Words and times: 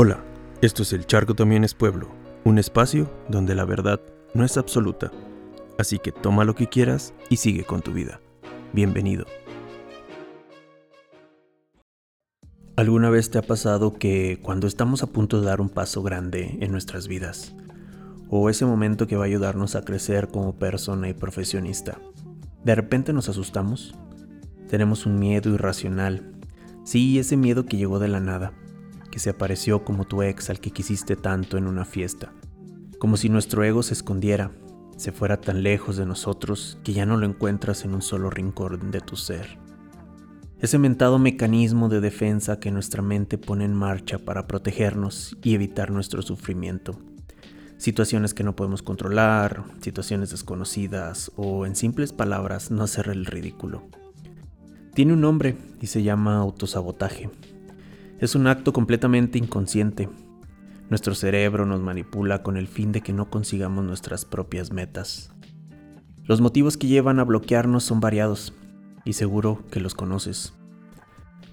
Hola, 0.00 0.22
esto 0.62 0.84
es 0.84 0.92
El 0.92 1.06
Charco 1.06 1.34
también 1.34 1.64
es 1.64 1.74
pueblo, 1.74 2.08
un 2.44 2.60
espacio 2.60 3.10
donde 3.28 3.56
la 3.56 3.64
verdad 3.64 4.00
no 4.32 4.44
es 4.44 4.56
absoluta. 4.56 5.10
Así 5.76 5.98
que 5.98 6.12
toma 6.12 6.44
lo 6.44 6.54
que 6.54 6.68
quieras 6.68 7.12
y 7.30 7.38
sigue 7.38 7.64
con 7.64 7.82
tu 7.82 7.90
vida. 7.90 8.20
Bienvenido. 8.72 9.26
¿Alguna 12.76 13.10
vez 13.10 13.32
te 13.32 13.38
ha 13.38 13.42
pasado 13.42 13.98
que 13.98 14.38
cuando 14.40 14.68
estamos 14.68 15.02
a 15.02 15.08
punto 15.08 15.40
de 15.40 15.46
dar 15.46 15.60
un 15.60 15.68
paso 15.68 16.00
grande 16.04 16.58
en 16.60 16.70
nuestras 16.70 17.08
vidas, 17.08 17.56
o 18.28 18.50
ese 18.50 18.66
momento 18.66 19.08
que 19.08 19.16
va 19.16 19.24
a 19.24 19.26
ayudarnos 19.26 19.74
a 19.74 19.84
crecer 19.84 20.28
como 20.28 20.60
persona 20.60 21.08
y 21.08 21.12
profesionista, 21.14 21.98
de 22.62 22.74
repente 22.76 23.12
nos 23.12 23.28
asustamos? 23.28 23.96
Tenemos 24.68 25.06
un 25.06 25.18
miedo 25.18 25.52
irracional. 25.52 26.34
Sí, 26.84 27.18
ese 27.18 27.36
miedo 27.36 27.66
que 27.66 27.78
llegó 27.78 27.98
de 27.98 28.06
la 28.06 28.20
nada 28.20 28.52
se 29.18 29.30
apareció 29.30 29.84
como 29.84 30.04
tu 30.04 30.22
ex 30.22 30.50
al 30.50 30.60
que 30.60 30.70
quisiste 30.70 31.16
tanto 31.16 31.56
en 31.56 31.66
una 31.66 31.84
fiesta, 31.84 32.32
como 32.98 33.16
si 33.16 33.28
nuestro 33.28 33.64
ego 33.64 33.82
se 33.82 33.94
escondiera, 33.94 34.52
se 34.96 35.12
fuera 35.12 35.40
tan 35.40 35.62
lejos 35.62 35.96
de 35.96 36.06
nosotros 36.06 36.78
que 36.82 36.92
ya 36.92 37.06
no 37.06 37.16
lo 37.16 37.26
encuentras 37.26 37.84
en 37.84 37.94
un 37.94 38.02
solo 38.02 38.30
rincón 38.30 38.90
de 38.90 39.00
tu 39.00 39.16
ser. 39.16 39.58
Ese 40.60 40.76
mentado 40.78 41.20
mecanismo 41.20 41.88
de 41.88 42.00
defensa 42.00 42.58
que 42.58 42.72
nuestra 42.72 43.00
mente 43.00 43.38
pone 43.38 43.64
en 43.64 43.74
marcha 43.74 44.18
para 44.18 44.48
protegernos 44.48 45.36
y 45.40 45.54
evitar 45.54 45.92
nuestro 45.92 46.20
sufrimiento. 46.20 46.98
Situaciones 47.76 48.34
que 48.34 48.42
no 48.42 48.56
podemos 48.56 48.82
controlar, 48.82 49.62
situaciones 49.80 50.30
desconocidas 50.30 51.30
o, 51.36 51.64
en 51.64 51.76
simples 51.76 52.12
palabras, 52.12 52.72
no 52.72 52.82
hacer 52.82 53.08
el 53.08 53.24
ridículo. 53.24 53.84
Tiene 54.94 55.12
un 55.12 55.20
nombre 55.20 55.56
y 55.80 55.86
se 55.86 56.02
llama 56.02 56.38
autosabotaje. 56.38 57.30
Es 58.20 58.34
un 58.34 58.48
acto 58.48 58.72
completamente 58.72 59.38
inconsciente. 59.38 60.08
Nuestro 60.90 61.14
cerebro 61.14 61.66
nos 61.66 61.80
manipula 61.80 62.42
con 62.42 62.56
el 62.56 62.66
fin 62.66 62.90
de 62.90 63.00
que 63.00 63.12
no 63.12 63.30
consigamos 63.30 63.84
nuestras 63.84 64.24
propias 64.24 64.72
metas. 64.72 65.30
Los 66.24 66.40
motivos 66.40 66.76
que 66.76 66.88
llevan 66.88 67.20
a 67.20 67.24
bloquearnos 67.24 67.84
son 67.84 68.00
variados, 68.00 68.54
y 69.04 69.12
seguro 69.12 69.64
que 69.70 69.78
los 69.78 69.94
conoces. 69.94 70.52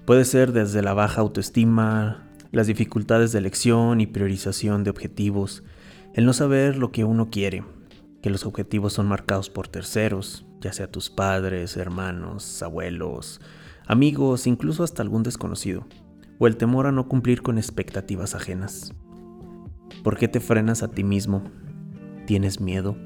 Puede 0.06 0.24
ser 0.24 0.50
desde 0.50 0.82
la 0.82 0.92
baja 0.92 1.20
autoestima, 1.20 2.28
las 2.50 2.66
dificultades 2.66 3.30
de 3.30 3.38
elección 3.38 4.00
y 4.00 4.08
priorización 4.08 4.82
de 4.82 4.90
objetivos, 4.90 5.62
el 6.14 6.26
no 6.26 6.32
saber 6.32 6.78
lo 6.78 6.90
que 6.90 7.04
uno 7.04 7.30
quiere, 7.30 7.62
que 8.22 8.30
los 8.30 8.44
objetivos 8.44 8.92
son 8.92 9.06
marcados 9.06 9.50
por 9.50 9.68
terceros, 9.68 10.46
ya 10.60 10.72
sea 10.72 10.90
tus 10.90 11.10
padres, 11.10 11.76
hermanos, 11.76 12.60
abuelos, 12.60 13.40
amigos, 13.86 14.48
incluso 14.48 14.82
hasta 14.82 15.02
algún 15.02 15.22
desconocido 15.22 15.86
o 16.38 16.46
el 16.46 16.56
temor 16.56 16.86
a 16.86 16.92
no 16.92 17.08
cumplir 17.08 17.42
con 17.42 17.58
expectativas 17.58 18.34
ajenas. 18.34 18.92
¿Por 20.02 20.16
qué 20.16 20.28
te 20.28 20.40
frenas 20.40 20.82
a 20.82 20.88
ti 20.88 21.04
mismo? 21.04 21.42
¿Tienes 22.26 22.60
miedo? 22.60 22.96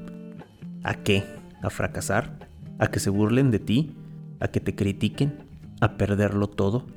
¿A 0.83 0.95
qué? 0.95 1.23
¿A 1.61 1.69
fracasar? 1.69 2.49
¿A 2.79 2.87
que 2.87 2.99
se 2.99 3.09
burlen 3.09 3.51
de 3.51 3.59
ti? 3.59 3.95
¿A 4.39 4.47
que 4.49 4.59
te 4.59 4.75
critiquen? 4.75 5.37
¿A 5.79 5.97
perderlo 5.97 6.47
todo? 6.47 6.87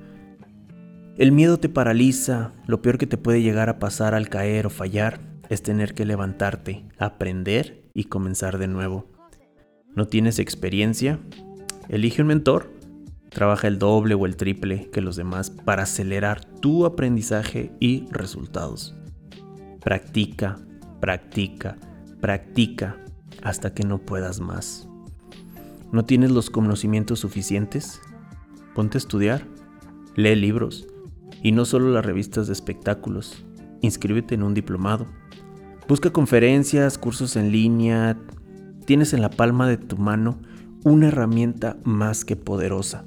El 1.16 1.30
miedo 1.30 1.58
te 1.58 1.68
paraliza, 1.68 2.52
lo 2.66 2.82
peor 2.82 2.98
que 2.98 3.06
te 3.06 3.16
puede 3.16 3.40
llegar 3.40 3.68
a 3.68 3.78
pasar 3.78 4.14
al 4.14 4.28
caer 4.28 4.66
o 4.66 4.70
fallar 4.70 5.20
es 5.48 5.62
tener 5.62 5.94
que 5.94 6.04
levantarte, 6.04 6.84
aprender 6.98 7.84
y 7.94 8.04
comenzar 8.04 8.58
de 8.58 8.66
nuevo. 8.66 9.06
¿No 9.94 10.08
tienes 10.08 10.40
experiencia? 10.40 11.20
Elige 11.88 12.22
un 12.22 12.28
mentor 12.28 12.73
Trabaja 13.34 13.66
el 13.66 13.80
doble 13.80 14.14
o 14.14 14.26
el 14.26 14.36
triple 14.36 14.88
que 14.92 15.00
los 15.00 15.16
demás 15.16 15.50
para 15.50 15.82
acelerar 15.82 16.44
tu 16.44 16.86
aprendizaje 16.86 17.72
y 17.80 18.06
resultados. 18.12 18.94
Practica, 19.80 20.60
practica, 21.00 21.76
practica 22.20 22.96
hasta 23.42 23.74
que 23.74 23.82
no 23.82 23.98
puedas 23.98 24.38
más. 24.38 24.88
¿No 25.90 26.04
tienes 26.04 26.30
los 26.30 26.48
conocimientos 26.48 27.18
suficientes? 27.18 28.00
Ponte 28.72 28.98
a 28.98 29.00
estudiar, 29.00 29.44
lee 30.14 30.36
libros 30.36 30.86
y 31.42 31.50
no 31.50 31.64
solo 31.64 31.90
las 31.90 32.06
revistas 32.06 32.46
de 32.46 32.52
espectáculos. 32.52 33.44
Inscríbete 33.80 34.36
en 34.36 34.44
un 34.44 34.54
diplomado. 34.54 35.08
Busca 35.88 36.10
conferencias, 36.10 36.98
cursos 36.98 37.34
en 37.34 37.50
línea. 37.50 38.16
Tienes 38.86 39.12
en 39.12 39.22
la 39.22 39.30
palma 39.30 39.66
de 39.66 39.76
tu 39.76 39.96
mano 39.96 40.38
una 40.84 41.08
herramienta 41.08 41.76
más 41.82 42.24
que 42.24 42.36
poderosa 42.36 43.04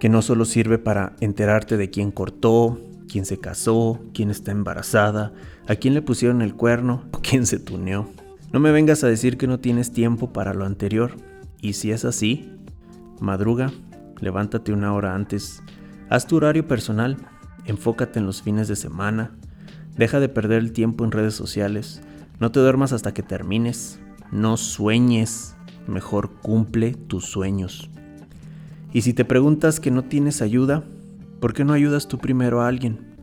que 0.00 0.08
no 0.08 0.22
solo 0.22 0.46
sirve 0.46 0.78
para 0.78 1.14
enterarte 1.20 1.76
de 1.76 1.90
quién 1.90 2.10
cortó, 2.10 2.80
quién 3.06 3.26
se 3.26 3.38
casó, 3.38 4.00
quién 4.14 4.30
está 4.30 4.50
embarazada, 4.50 5.32
a 5.68 5.76
quién 5.76 5.94
le 5.94 6.02
pusieron 6.02 6.42
el 6.42 6.54
cuerno 6.54 7.04
o 7.12 7.20
quién 7.20 7.46
se 7.46 7.58
tuneó. 7.58 8.08
No 8.52 8.60
me 8.60 8.72
vengas 8.72 9.04
a 9.04 9.08
decir 9.08 9.36
que 9.36 9.46
no 9.46 9.60
tienes 9.60 9.92
tiempo 9.92 10.32
para 10.32 10.54
lo 10.54 10.64
anterior. 10.64 11.12
Y 11.60 11.74
si 11.74 11.92
es 11.92 12.04
así, 12.04 12.50
madruga, 13.20 13.70
levántate 14.20 14.72
una 14.72 14.94
hora 14.94 15.14
antes, 15.14 15.62
haz 16.08 16.26
tu 16.26 16.36
horario 16.36 16.66
personal, 16.66 17.18
enfócate 17.66 18.18
en 18.18 18.26
los 18.26 18.40
fines 18.40 18.68
de 18.68 18.76
semana, 18.76 19.36
deja 19.96 20.18
de 20.18 20.30
perder 20.30 20.60
el 20.60 20.72
tiempo 20.72 21.04
en 21.04 21.12
redes 21.12 21.34
sociales, 21.34 22.00
no 22.38 22.50
te 22.50 22.60
duermas 22.60 22.92
hasta 22.92 23.12
que 23.12 23.22
termines, 23.22 24.00
no 24.32 24.56
sueñes, 24.56 25.56
mejor 25.86 26.30
cumple 26.40 26.94
tus 26.94 27.26
sueños. 27.26 27.90
Y 28.92 29.02
si 29.02 29.14
te 29.14 29.24
preguntas 29.24 29.78
que 29.78 29.90
no 29.90 30.04
tienes 30.04 30.42
ayuda, 30.42 30.82
¿por 31.40 31.54
qué 31.54 31.64
no 31.64 31.72
ayudas 31.72 32.08
tú 32.08 32.18
primero 32.18 32.60
a 32.60 32.68
alguien? 32.68 33.14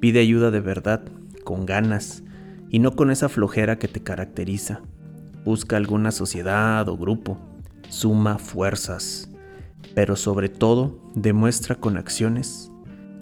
Pide 0.00 0.20
ayuda 0.20 0.50
de 0.50 0.60
verdad, 0.60 1.04
con 1.44 1.64
ganas, 1.64 2.24
y 2.70 2.80
no 2.80 2.96
con 2.96 3.10
esa 3.10 3.28
flojera 3.28 3.78
que 3.78 3.88
te 3.88 4.02
caracteriza. 4.02 4.80
Busca 5.44 5.76
alguna 5.76 6.10
sociedad 6.10 6.88
o 6.88 6.96
grupo, 6.96 7.38
suma 7.88 8.38
fuerzas, 8.38 9.30
pero 9.94 10.16
sobre 10.16 10.48
todo 10.48 11.00
demuestra 11.14 11.76
con 11.76 11.96
acciones 11.96 12.72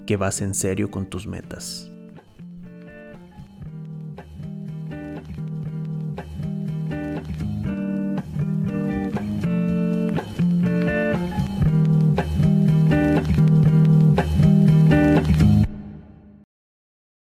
que 0.07 0.17
vas 0.17 0.41
en 0.41 0.55
serio 0.55 0.89
con 0.89 1.05
tus 1.05 1.27
metas. 1.27 1.91